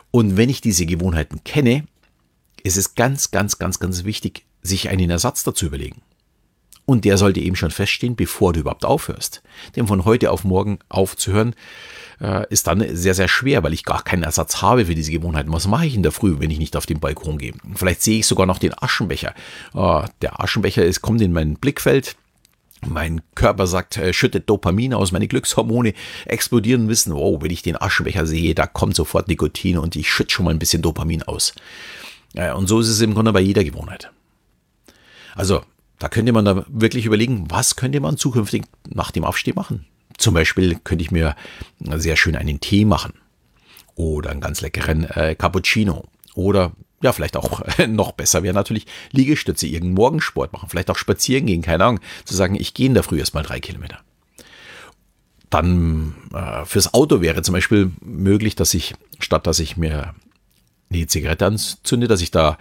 Und 0.10 0.38
wenn 0.38 0.50
ich 0.50 0.62
diese 0.62 0.86
Gewohnheiten 0.86 1.44
kenne, 1.44 1.86
ist 2.64 2.78
es 2.78 2.96
ganz, 2.96 3.30
ganz, 3.32 3.60
ganz, 3.60 3.80
ganz 3.80 4.06
wichtig, 4.06 4.46
sich 4.62 4.90
einen 4.90 5.10
Ersatz 5.10 5.44
dazu 5.44 5.66
überlegen. 5.66 6.02
Und 6.86 7.04
der 7.04 7.18
sollte 7.18 7.40
eben 7.40 7.56
schon 7.56 7.72
feststehen, 7.72 8.16
bevor 8.16 8.54
du 8.54 8.60
überhaupt 8.60 8.86
aufhörst. 8.86 9.42
Denn 9.76 9.88
von 9.88 10.06
heute 10.06 10.30
auf 10.30 10.44
morgen 10.44 10.78
aufzuhören, 10.88 11.56
äh, 12.22 12.46
ist 12.50 12.68
dann 12.68 12.86
sehr, 12.96 13.16
sehr 13.16 13.28
schwer, 13.28 13.64
weil 13.64 13.74
ich 13.74 13.84
gar 13.84 14.04
keinen 14.04 14.24
Ersatz 14.24 14.62
habe 14.62 14.86
für 14.86 14.96
diese 14.96 15.12
Gewohnheiten. 15.12 15.52
Was 15.52 15.68
mache 15.68 15.88
ich 15.88 15.96
in 15.96 16.04
der 16.04 16.12
Früh, 16.12 16.36
wenn 16.40 16.52
ich 16.52 16.60
nicht 16.60 16.76
auf 16.76 16.86
den 16.86 17.00
Balkon 17.00 17.38
gehe? 17.40 17.54
Vielleicht 17.74 18.04
sehe 18.04 18.20
ich 18.20 18.28
sogar 18.28 18.46
noch 18.46 18.60
den 18.60 18.74
Aschenbecher. 18.78 19.34
Äh, 19.74 20.04
der 20.22 20.40
Aschenbecher 20.40 20.86
ist, 20.86 21.02
kommt 21.02 21.22
in 21.22 21.34
mein 21.34 21.56
Blickfeld. 21.56 22.16
Mein 22.88 23.22
Körper 23.34 23.66
sagt, 23.66 23.98
äh, 23.98 24.14
schüttet 24.14 24.48
Dopamin 24.48 24.94
aus, 24.94 25.12
meine 25.12 25.28
Glückshormone 25.28 25.94
explodieren 26.26 26.88
wissen, 26.88 27.16
wow, 27.16 27.42
wenn 27.42 27.50
ich 27.50 27.64
den 27.64 27.82
Aschenbecher 27.82 28.28
sehe, 28.28 28.54
da 28.54 28.68
kommt 28.68 28.96
sofort 28.96 29.28
Nikotin 29.28 29.80
und 29.80 29.96
ich 29.96 30.12
schütte 30.12 30.32
schon 30.32 30.46
mal 30.46 30.52
ein 30.52 30.60
bisschen 30.60 30.84
Dopamin 30.84 31.24
aus. 31.24 31.54
Und 32.56 32.68
so 32.68 32.82
ist 32.82 32.90
es 32.90 33.00
im 33.00 33.14
Grunde 33.14 33.32
bei 33.32 33.40
jeder 33.40 33.64
Gewohnheit. 33.64 34.12
Also 35.36 35.62
da 36.00 36.10
könnte 36.10 36.34
man 36.34 36.46
da 36.46 36.66
wirklich 36.68 37.06
überlegen, 37.06 37.46
was 37.50 37.76
könnte 37.76 38.00
man 38.00 38.18
zukünftig 38.18 38.64
nach 38.88 39.12
dem 39.12 39.24
Aufstehen 39.24 39.56
machen. 39.56 39.86
Zum 40.18 40.34
Beispiel 40.34 40.78
könnte 40.84 41.04
ich 41.04 41.12
mir 41.12 41.36
sehr 41.80 42.16
schön 42.16 42.36
einen 42.36 42.60
Tee 42.60 42.86
machen 42.86 43.14
oder 43.96 44.32
einen 44.32 44.42
ganz 44.42 44.62
leckeren 44.62 45.06
äh, 45.06 45.36
Cappuccino 45.36 46.06
oder 46.34 46.74
ja, 47.02 47.12
vielleicht 47.12 47.38
auch 47.38 47.62
noch 47.88 48.14
besser 48.14 48.44
wäre 48.44 48.54
natürlich 48.54 48.88
Liegestütze, 49.12 49.68
irgendeinen 49.68 49.96
Morgensport 49.96 50.54
machen, 50.54 50.70
vielleicht 50.70 50.90
auch 50.90 50.98
spazieren 50.98 51.46
gehen, 51.46 51.62
keine 51.62 51.84
Ahnung, 51.84 52.00
zu 52.24 52.36
sagen, 52.36 52.56
ich 52.56 52.74
gehe 52.74 52.88
in 52.88 52.94
der 52.94 53.04
Früh 53.04 53.20
erst 53.20 53.34
mal 53.34 53.44
drei 53.44 53.60
Kilometer. 53.60 54.00
Dann 55.50 56.16
äh, 56.34 56.66
fürs 56.66 56.94
Auto 56.94 57.22
wäre 57.22 57.42
zum 57.42 57.54
Beispiel 57.54 57.92
möglich, 58.02 58.56
dass 58.56 58.74
ich, 58.74 58.96
statt 59.20 59.48
dass 59.48 59.60
ich 59.60 59.78
mir 59.78 60.16
eine 60.98 61.08
Zigarette 61.08 61.46
anzünde, 61.46 62.08
dass 62.08 62.22
ich 62.22 62.32
da 62.32 62.58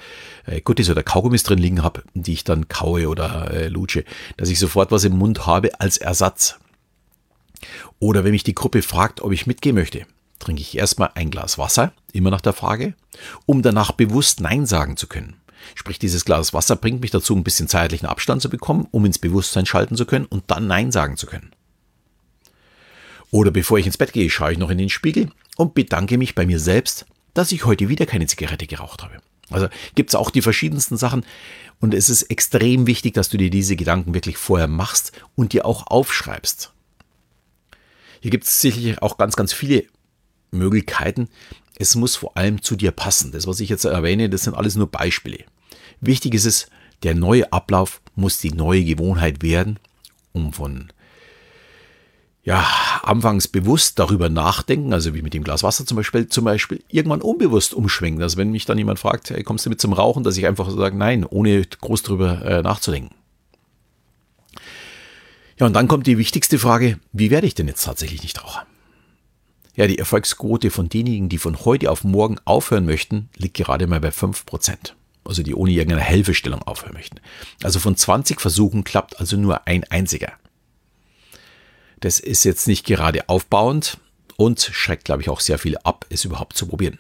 äh, 0.47 0.61
Guttis 0.61 0.91
oder 0.91 1.03
Kaugummis 1.03 1.43
drin 1.43 1.59
liegen 1.59 1.83
habe, 1.83 2.03
die 2.15 2.33
ich 2.33 2.45
dann 2.45 2.69
kaue 2.69 3.09
oder 3.09 3.51
äh, 3.53 3.69
lutsche, 3.69 4.05
dass 4.37 4.49
ich 4.49 4.59
sofort 4.59 4.91
was 4.91 5.05
im 5.05 5.17
Mund 5.17 5.47
habe 5.47 5.81
als 5.81 5.99
Ersatz. 5.99 6.59
Oder 7.99 8.25
wenn 8.25 8.33
mich 8.33 8.45
die 8.45 8.55
Gruppe 8.55 8.83
fragt, 8.83 9.21
ob 9.23 9.33
ich 9.33 9.47
mitgehen 9.47 9.75
möchte, 9.75 10.07
trinke 10.39 10.63
ich 10.63 10.77
erstmal 10.77 11.11
ein 11.15 11.31
Glas 11.31 11.59
Wasser, 11.59 11.93
immer 12.13 12.31
nach 12.31 12.41
der 12.41 12.53
Frage, 12.53 12.95
um 13.47 13.63
danach 13.63 13.93
bewusst 13.93 14.41
Nein 14.41 14.67
sagen 14.67 14.97
zu 14.97 15.07
können. 15.07 15.37
Sprich, 15.75 15.99
dieses 15.99 16.25
Glas 16.25 16.53
Wasser 16.53 16.77
bringt 16.77 17.01
mich 17.01 17.11
dazu, 17.11 17.35
ein 17.35 17.45
bisschen 17.45 17.69
zeitlichen 17.69 18.07
Abstand 18.07 18.43
zu 18.43 18.51
bekommen, 18.51 18.87
um 18.91 19.07
ins 19.07 19.19
Bewusstsein 19.19 19.67
schalten 19.67 19.97
zu 19.97 20.05
können 20.05 20.27
und 20.27 20.45
dann 20.49 20.67
Nein 20.67 20.93
sagen 20.93 21.17
zu 21.17 21.27
können. 21.27 21.53
Oder 23.31 23.51
bevor 23.51 23.79
ich 23.79 23.87
ins 23.87 23.97
Bett 23.97 24.13
gehe, 24.13 24.31
schaue 24.31 24.53
ich 24.53 24.59
noch 24.59 24.71
in 24.71 24.79
den 24.79 24.91
Spiegel 24.91 25.31
und 25.57 25.75
bedanke 25.75 26.19
mich 26.19 26.35
bei 26.35 26.47
mir 26.47 26.61
selbst, 26.61 27.07
dass 27.35 27.53
ich 27.53 27.65
heute 27.65 27.89
wieder 27.89 28.07
keine 28.07 28.27
Zigarette 28.27 28.67
geraucht 28.67 29.03
habe. 29.03 29.19
Also 29.51 29.69
gibt 29.95 30.11
es 30.11 30.15
auch 30.15 30.31
die 30.31 30.43
verschiedensten 30.43 30.97
Sachen 30.97 31.25
und 31.81 31.93
es 31.93 32.09
ist 32.09 32.23
extrem 32.25 32.87
wichtig, 32.87 33.15
dass 33.15 33.29
du 33.29 33.37
dir 33.37 33.51
diese 33.51 33.77
Gedanken 33.77 34.15
wirklich 34.15 34.39
vorher 34.39 34.69
machst 34.69 35.13
und 35.35 35.53
dir 35.53 35.67
auch 35.67 35.87
aufschreibst. 35.87 36.73
Hier 38.21 38.31
gibt 38.31 38.45
es 38.45 38.61
sicherlich 38.61 39.03
auch 39.03 39.19
ganz, 39.19 39.37
ganz 39.37 39.53
viele 39.53 39.85
Möglichkeiten. 40.51 41.29
Es 41.77 41.95
muss 41.95 42.17
vor 42.17 42.37
allem 42.39 42.63
zu 42.63 42.77
dir 42.77 42.91
passen. 42.91 43.33
Das, 43.33 43.47
was 43.47 43.61
ich 43.61 43.69
jetzt 43.69 43.85
erwähne, 43.85 44.31
das 44.31 44.45
sind 44.45 44.55
alles 44.55 44.77
nur 44.77 44.91
Beispiele. 44.91 45.45
Wichtig 46.01 46.33
ist 46.35 46.47
es, 46.47 46.69
der 47.03 47.15
neue 47.15 47.53
Ablauf 47.53 48.01
muss 48.15 48.39
die 48.39 48.53
neue 48.53 48.85
Gewohnheit 48.85 49.43
werden, 49.43 49.79
um 50.33 50.53
von 50.55 50.91
ja, 52.45 52.67
anfangs 53.03 53.49
bewusst 53.49 53.99
darüber 53.99 54.29
nachdenken, 54.29 54.93
also 54.93 55.15
wie 55.15 55.23
mit 55.23 55.33
dem 55.33 55.45
Glas 55.45 55.63
Wasser 55.63 55.87
zum 55.87 55.97
Beispiel, 55.97 56.29
zum 56.29 56.45
Beispiel 56.45 56.85
irgendwann 56.89 57.23
unbewusst 57.23 57.73
umschwenken. 57.73 58.23
Also 58.23 58.37
wenn 58.37 58.51
mich 58.51 58.67
dann 58.67 58.77
jemand 58.77 58.99
fragt, 58.99 59.31
hey, 59.31 59.43
kommst 59.43 59.65
du 59.65 59.71
mit 59.71 59.81
zum 59.81 59.95
Rauchen, 59.95 60.25
dass 60.25 60.37
ich 60.37 60.47
einfach 60.47 60.69
so 60.69 60.77
sage, 60.77 60.97
nein, 60.97 61.25
ohne 61.25 61.65
groß 61.65 62.03
darüber 62.03 62.45
äh, 62.45 62.63
nachzudenken. 62.63 63.15
Ja, 65.59 65.67
und 65.67 65.73
dann 65.73 65.89
kommt 65.89 66.07
die 66.07 66.19
wichtigste 66.19 66.59
Frage, 66.59 66.99
wie 67.13 67.31
werde 67.31 67.47
ich 67.47 67.55
denn 67.55 67.69
jetzt 67.69 67.85
tatsächlich 67.85 68.23
nicht 68.23 68.43
Raucher? 68.45 68.67
Ja, 69.77 69.87
die 69.87 69.99
Erfolgsquote 69.99 70.71
von 70.71 70.89
denjenigen, 70.89 71.29
die 71.29 71.39
von 71.39 71.65
heute 71.65 71.91
auf 71.91 72.05
morgen 72.05 72.37
aufhören 72.45 72.85
möchten, 72.85 73.31
liegt 73.37 73.57
gerade 73.57 73.87
mal 73.87 74.01
bei 74.01 74.11
5%. 74.11 74.93
Also 75.25 75.43
die 75.43 75.55
ohne 75.55 75.73
irgendeine 75.73 76.05
Hilfestellung 76.05 76.63
aufhören 76.63 76.93
möchten. 76.93 77.21
Also 77.63 77.81
von 77.81 77.97
20 77.97 78.41
Versuchen 78.41 78.85
klappt 78.85 79.19
also 79.19 79.37
nur 79.37 79.67
ein 79.67 79.85
einziger. 79.85 80.33
Das 82.01 82.19
ist 82.21 82.45
jetzt 82.45 82.67
nicht 82.69 82.85
gerade 82.85 83.29
aufbauend 83.29 83.99
und 84.37 84.61
schreckt, 84.61 85.05
glaube 85.05 85.23
ich, 85.23 85.29
auch 85.29 85.41
sehr 85.41 85.59
viel 85.59 85.77
ab, 85.79 86.07
es 86.11 86.25
überhaupt 86.25 86.57
zu 86.57 86.67
probieren. 86.67 86.99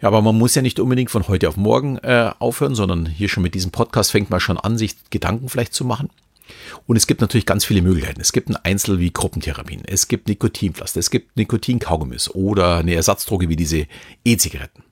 Ja, 0.00 0.08
aber 0.08 0.20
man 0.20 0.36
muss 0.36 0.54
ja 0.54 0.62
nicht 0.62 0.78
unbedingt 0.78 1.10
von 1.10 1.26
heute 1.26 1.48
auf 1.48 1.56
morgen 1.56 1.96
äh, 1.98 2.30
aufhören, 2.38 2.74
sondern 2.74 3.06
hier 3.06 3.28
schon 3.28 3.42
mit 3.42 3.54
diesem 3.54 3.70
Podcast 3.70 4.10
fängt 4.10 4.28
man 4.28 4.40
schon 4.40 4.58
an, 4.58 4.76
sich 4.76 4.96
Gedanken 5.10 5.48
vielleicht 5.48 5.72
zu 5.72 5.84
machen. 5.84 6.10
Und 6.86 6.96
es 6.96 7.06
gibt 7.06 7.22
natürlich 7.22 7.46
ganz 7.46 7.64
viele 7.64 7.82
Möglichkeiten. 7.82 8.20
Es 8.20 8.32
gibt 8.32 8.48
ein 8.48 8.56
Einzel- 8.56 9.00
wie 9.00 9.10
Gruppentherapien. 9.10 9.82
Es 9.84 10.06
gibt 10.06 10.28
Nikotinpflaster. 10.28 11.00
Es 11.00 11.10
gibt 11.10 11.36
Nikotinkaugummis 11.36 12.30
oder 12.30 12.76
eine 12.76 12.94
Ersatzdroge 12.94 13.48
wie 13.48 13.56
diese 13.56 13.86
E-Zigaretten. 14.24 14.84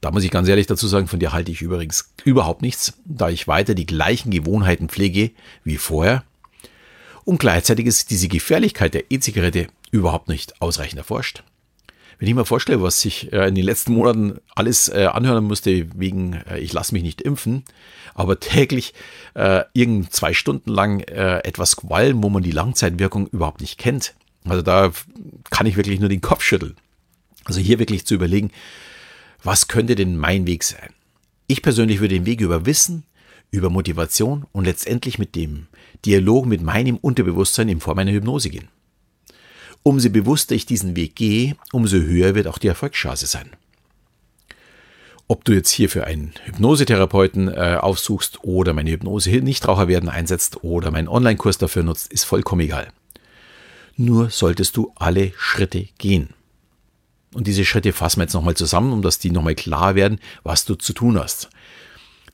Da 0.00 0.10
muss 0.10 0.24
ich 0.24 0.30
ganz 0.30 0.48
ehrlich 0.48 0.66
dazu 0.66 0.86
sagen, 0.86 1.08
von 1.08 1.18
dir 1.18 1.32
halte 1.32 1.50
ich 1.50 1.62
übrigens 1.62 2.12
überhaupt 2.24 2.62
nichts, 2.62 2.94
da 3.04 3.30
ich 3.30 3.48
weiter 3.48 3.74
die 3.74 3.86
gleichen 3.86 4.30
Gewohnheiten 4.30 4.88
pflege 4.88 5.32
wie 5.64 5.76
vorher. 5.76 6.24
Und 7.24 7.38
gleichzeitig 7.38 7.86
ist 7.86 8.10
diese 8.10 8.28
Gefährlichkeit 8.28 8.94
der 8.94 9.10
E-Zigarette 9.10 9.68
überhaupt 9.90 10.28
nicht 10.28 10.60
ausreichend 10.60 10.98
erforscht. 10.98 11.42
Wenn 12.18 12.28
ich 12.28 12.34
mir 12.34 12.44
vorstelle, 12.44 12.82
was 12.82 13.04
ich 13.04 13.32
äh, 13.32 13.48
in 13.48 13.54
den 13.54 13.64
letzten 13.64 13.94
Monaten 13.94 14.38
alles 14.54 14.88
äh, 14.88 15.06
anhören 15.06 15.44
musste, 15.44 15.88
wegen 15.98 16.34
äh, 16.48 16.58
ich 16.58 16.72
lasse 16.72 16.94
mich 16.94 17.02
nicht 17.02 17.20
impfen, 17.20 17.64
aber 18.14 18.38
täglich 18.38 18.94
äh, 19.34 19.64
irgend 19.72 20.12
zwei 20.12 20.32
Stunden 20.32 20.70
lang 20.70 21.00
äh, 21.00 21.38
etwas 21.38 21.76
qualmen, 21.76 22.22
wo 22.22 22.28
man 22.28 22.42
die 22.42 22.52
Langzeitwirkung 22.52 23.26
überhaupt 23.28 23.60
nicht 23.60 23.78
kennt. 23.78 24.14
Also 24.44 24.62
da 24.62 24.92
kann 25.50 25.66
ich 25.66 25.76
wirklich 25.76 26.00
nur 26.00 26.08
den 26.08 26.20
Kopf 26.20 26.42
schütteln. 26.42 26.76
Also 27.44 27.60
hier 27.60 27.78
wirklich 27.78 28.06
zu 28.06 28.14
überlegen, 28.14 28.50
was 29.42 29.68
könnte 29.68 29.94
denn 29.94 30.16
mein 30.16 30.46
Weg 30.46 30.64
sein? 30.64 30.90
Ich 31.46 31.62
persönlich 31.62 32.00
würde 32.00 32.14
den 32.14 32.26
Weg 32.26 32.40
über 32.40 32.64
Wissen, 32.64 33.04
über 33.50 33.70
Motivation 33.70 34.46
und 34.52 34.64
letztendlich 34.64 35.18
mit 35.18 35.34
dem 35.34 35.66
Dialog 36.04 36.46
mit 36.46 36.62
meinem 36.62 36.96
Unterbewusstsein 36.96 37.68
in 37.68 37.80
Form 37.80 37.98
einer 37.98 38.12
Hypnose 38.12 38.50
gehen. 38.50 38.68
Umso 39.82 40.10
bewusster 40.10 40.54
ich 40.54 40.66
diesen 40.66 40.96
Weg 40.96 41.14
gehe, 41.14 41.56
umso 41.72 41.98
höher 41.98 42.34
wird 42.34 42.46
auch 42.46 42.58
die 42.58 42.68
Erfolgschance 42.68 43.26
sein. 43.26 43.50
Ob 45.26 45.44
du 45.44 45.52
jetzt 45.52 45.70
hier 45.70 45.88
für 45.88 46.04
einen 46.04 46.32
Hypnosetherapeuten 46.44 47.48
äh, 47.48 47.78
aufsuchst 47.80 48.44
oder 48.44 48.74
meine 48.74 48.90
Hypnose 48.90 49.30
Nichtraucher 49.30 49.88
werden 49.88 50.08
einsetzt 50.08 50.62
oder 50.62 50.90
meinen 50.90 51.08
Online-Kurs 51.08 51.58
dafür 51.58 51.82
nutzt, 51.82 52.12
ist 52.12 52.24
vollkommen 52.24 52.60
egal. 52.60 52.88
Nur 53.96 54.30
solltest 54.30 54.76
du 54.76 54.92
alle 54.96 55.32
Schritte 55.36 55.88
gehen. 55.98 56.30
Und 57.32 57.46
diese 57.46 57.64
Schritte 57.64 57.92
fassen 57.92 58.20
wir 58.20 58.24
jetzt 58.24 58.34
nochmal 58.34 58.56
zusammen, 58.56 58.92
um 58.92 59.02
dass 59.02 59.18
die 59.18 59.30
nochmal 59.30 59.54
klar 59.54 59.94
werden, 59.94 60.20
was 60.42 60.64
du 60.64 60.74
zu 60.74 60.92
tun 60.92 61.18
hast. 61.18 61.48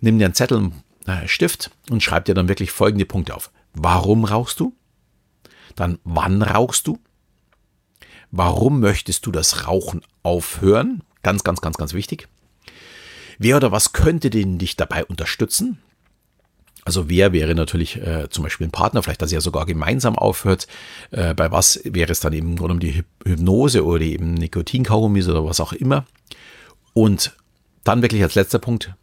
Nimm 0.00 0.18
dir 0.18 0.26
einen 0.26 0.34
Zettel, 0.34 0.72
äh, 1.06 1.26
Stift 1.28 1.70
und 1.90 2.02
schreib 2.02 2.24
dir 2.24 2.34
dann 2.34 2.48
wirklich 2.48 2.70
folgende 2.70 3.06
Punkte 3.06 3.34
auf. 3.34 3.50
Warum 3.74 4.24
rauchst 4.24 4.60
du? 4.60 4.74
Dann 5.76 5.98
wann 6.04 6.42
rauchst 6.42 6.86
du? 6.86 6.98
Warum 8.30 8.80
möchtest 8.80 9.26
du 9.26 9.32
das 9.32 9.66
Rauchen 9.66 10.02
aufhören? 10.22 11.02
Ganz, 11.22 11.44
ganz, 11.44 11.60
ganz, 11.60 11.76
ganz 11.76 11.94
wichtig. 11.94 12.28
Wer 13.38 13.56
oder 13.56 13.72
was 13.72 13.92
könnte 13.92 14.30
denn 14.30 14.58
dich 14.58 14.76
dabei 14.76 15.04
unterstützen? 15.04 15.78
Also 16.84 17.08
wer 17.08 17.32
wäre 17.32 17.54
natürlich 17.54 17.96
äh, 17.96 18.28
zum 18.30 18.44
Beispiel 18.44 18.66
ein 18.66 18.72
Partner, 18.72 19.02
vielleicht 19.02 19.22
dass 19.22 19.32
er 19.32 19.40
sogar 19.40 19.66
gemeinsam 19.66 20.16
aufhört. 20.16 20.66
Äh, 21.10 21.34
bei 21.34 21.50
was 21.50 21.80
wäre 21.84 22.10
es 22.12 22.20
dann 22.20 22.32
eben 22.32 22.58
rund 22.58 22.72
um 22.72 22.80
die 22.80 23.04
Hypnose 23.24 23.84
oder 23.84 24.02
eben 24.02 24.34
Nikotinkaugummis 24.34 25.28
oder 25.28 25.44
was 25.44 25.60
auch 25.60 25.72
immer. 25.72 26.06
Und 26.92 27.36
dann 27.84 28.02
wirklich 28.02 28.22
als 28.22 28.34
letzter 28.34 28.58
Punkt, 28.58 28.94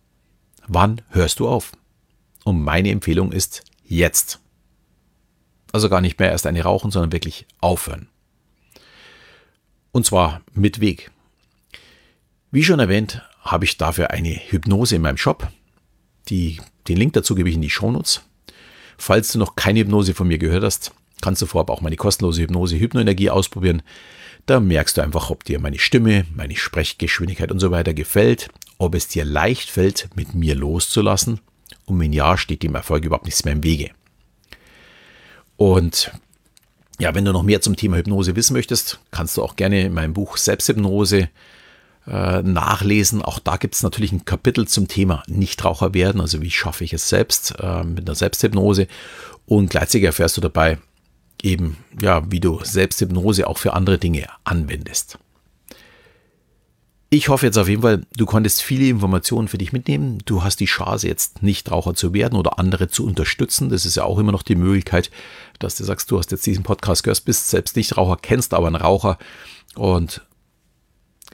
wann 0.67 1.01
hörst 1.09 1.39
du 1.39 1.47
auf? 1.47 1.71
Und 2.47 2.63
meine 2.63 2.91
Empfehlung 2.91 3.33
ist 3.33 3.65
jetzt. 3.83 4.39
Also 5.73 5.89
gar 5.89 5.99
nicht 5.99 6.17
mehr 6.17 6.31
erst 6.31 6.47
eine 6.47 6.63
rauchen, 6.63 6.91
sondern 6.91 7.11
wirklich 7.11 7.45
aufhören. 7.59 8.07
Und 9.91 10.05
zwar 10.05 10.39
mit 10.53 10.79
Weg. 10.79 11.11
Wie 12.49 12.63
schon 12.63 12.79
erwähnt, 12.79 13.21
habe 13.41 13.65
ich 13.65 13.75
dafür 13.75 14.11
eine 14.11 14.29
Hypnose 14.29 14.95
in 14.95 15.01
meinem 15.01 15.17
Shop. 15.17 15.49
Die, 16.29 16.61
den 16.87 16.95
Link 16.95 17.11
dazu 17.11 17.35
gebe 17.35 17.49
ich 17.49 17.55
in 17.55 17.61
die 17.61 17.69
Shownotes. 17.69 18.21
Falls 18.97 19.33
du 19.33 19.39
noch 19.39 19.57
keine 19.57 19.81
Hypnose 19.81 20.13
von 20.13 20.29
mir 20.29 20.37
gehört 20.37 20.63
hast, 20.63 20.93
kannst 21.19 21.41
du 21.41 21.47
vorab 21.47 21.69
auch 21.69 21.81
meine 21.81 21.97
kostenlose 21.97 22.43
Hypnose 22.43 22.79
Hypnoenergie 22.79 23.29
ausprobieren. 23.29 23.81
Da 24.45 24.61
merkst 24.61 24.95
du 24.95 25.01
einfach, 25.01 25.31
ob 25.31 25.43
dir 25.43 25.59
meine 25.59 25.79
Stimme, 25.79 26.25
meine 26.33 26.55
Sprechgeschwindigkeit 26.55 27.51
und 27.51 27.59
so 27.59 27.71
weiter 27.71 27.93
gefällt, 27.93 28.47
ob 28.77 28.95
es 28.95 29.09
dir 29.09 29.25
leicht 29.25 29.69
fällt, 29.69 30.15
mit 30.15 30.33
mir 30.33 30.55
loszulassen. 30.55 31.41
Und 31.85 31.99
wenn 31.99 32.13
ja, 32.13 32.37
steht 32.37 32.63
dem 32.63 32.75
Erfolg 32.75 33.05
überhaupt 33.05 33.25
nichts 33.25 33.45
mehr 33.45 33.53
im 33.53 33.63
Wege. 33.63 33.91
Und 35.55 36.11
ja, 36.99 37.13
wenn 37.13 37.25
du 37.25 37.31
noch 37.31 37.43
mehr 37.43 37.61
zum 37.61 37.75
Thema 37.75 37.97
Hypnose 37.97 38.35
wissen 38.35 38.53
möchtest, 38.53 38.99
kannst 39.11 39.37
du 39.37 39.43
auch 39.43 39.55
gerne 39.55 39.81
in 39.81 39.93
meinem 39.93 40.13
Buch 40.13 40.37
Selbsthypnose 40.37 41.29
äh, 42.07 42.41
nachlesen. 42.41 43.21
Auch 43.21 43.39
da 43.39 43.57
gibt 43.57 43.75
es 43.75 43.83
natürlich 43.83 44.11
ein 44.11 44.25
Kapitel 44.25 44.67
zum 44.67 44.87
Thema 44.87 45.23
Nichtraucher 45.27 45.93
werden, 45.93 46.21
also 46.21 46.41
wie 46.41 46.51
schaffe 46.51 46.83
ich 46.83 46.93
es 46.93 47.09
selbst 47.09 47.55
äh, 47.59 47.83
mit 47.83 48.07
einer 48.07 48.15
Selbsthypnose. 48.15 48.87
Und 49.45 49.69
gleichzeitig 49.69 50.05
erfährst 50.05 50.37
du 50.37 50.41
dabei 50.41 50.79
eben, 51.41 51.77
ja, 52.01 52.29
wie 52.31 52.39
du 52.39 52.59
Selbsthypnose 52.63 53.47
auch 53.47 53.57
für 53.57 53.73
andere 53.73 53.97
Dinge 53.97 54.27
anwendest. 54.43 55.19
Ich 57.09 57.29
hoffe 57.29 57.45
jetzt 57.45 57.57
auf 57.57 57.69
jeden 57.69 57.83
Fall, 57.83 58.01
du 58.17 58.25
konntest 58.25 58.61
viele 58.61 58.89
Informationen 58.89 59.47
für 59.47 59.57
dich 59.57 59.71
mitnehmen. 59.71 60.17
Du 60.25 60.43
hast 60.43 60.59
die 60.59 60.65
Chance, 60.65 61.07
jetzt 61.07 61.41
Nichtraucher 61.41 61.93
zu 61.93 62.13
werden 62.13 62.37
oder 62.37 62.59
andere 62.59 62.89
zu 62.89 63.05
unterstützen. 63.05 63.69
Das 63.69 63.85
ist 63.85 63.95
ja 63.95 64.03
auch 64.03 64.19
immer 64.19 64.33
noch 64.33 64.43
die 64.43 64.55
Möglichkeit, 64.55 65.09
dass 65.59 65.75
du 65.75 65.85
sagst, 65.85 66.11
du 66.11 66.17
hast 66.19 66.31
jetzt 66.31 66.45
diesen 66.45 66.63
Podcast 66.63 67.03
gehört, 67.03 67.23
bist 67.23 67.49
selbst 67.49 67.77
Nichtraucher, 67.77 68.17
kennst 68.21 68.53
aber 68.53 68.67
einen 68.67 68.75
Raucher. 68.75 69.17
Und 69.75 70.21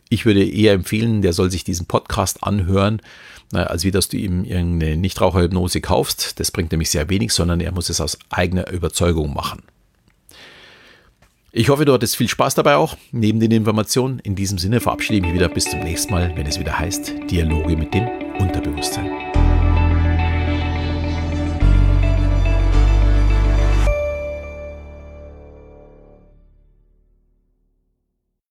ich 0.10 0.28
würde 0.28 0.48
eher 0.48 0.74
empfehlen, 0.74 1.24
der 1.24 1.34
soll 1.34 1.50
sich 1.50 1.64
diesen 1.64 1.88
Podcast 1.88 2.44
anhören, 2.44 3.02
als 3.52 3.84
wie 3.84 3.90
dass 3.90 4.10
du 4.10 4.18
ihm 4.18 4.44
irgendeine 4.44 4.96
Nichtraucherhypnose 4.98 5.82
kaufst. 5.82 6.40
Das 6.40 6.52
bringt 6.52 6.72
nämlich 6.72 6.92
sehr 6.92 7.10
wenig, 7.10 7.34
sondern 7.34 7.62
er 7.62 7.72
muss 7.72 7.90
es 7.90 8.00
aus 8.00 8.20
eigener 8.30 8.70
Überzeugung 8.70 9.34
machen. 9.34 9.64
Ich 11.56 11.70
hoffe, 11.70 11.86
du 11.86 11.94
hattest 11.94 12.16
viel 12.16 12.28
Spaß 12.28 12.56
dabei 12.56 12.78
auch, 12.78 12.98
neben 13.12 13.40
den 13.40 13.52
Informationen. 13.52 14.18
In 14.24 14.34
diesem 14.34 14.58
Sinne 14.58 14.80
verabschiede 14.80 15.18
ich 15.18 15.22
mich 15.22 15.36
wieder 15.36 15.50
bis 15.50 15.66
zum 15.66 15.82
nächsten 15.82 16.12
Mal, 16.12 16.36
wenn 16.36 16.48
es 16.48 16.60
wieder 16.60 16.80
heißt 16.80 17.14
Dialoge 17.30 17.78
mit 17.78 17.94
dem 17.94 18.08
Unterbewusstsein. 18.40 19.33